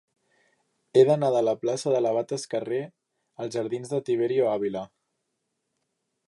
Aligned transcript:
He 0.95 1.01
d'anar 1.09 1.29
de 1.35 1.43
la 1.47 1.53
plaça 1.65 1.93
de 1.95 2.01
l'Abat 2.05 2.33
Escarré 2.37 2.79
als 3.45 3.59
jardins 3.59 3.93
de 3.93 4.01
Tiberio 4.09 4.49
Ávila. 4.55 4.83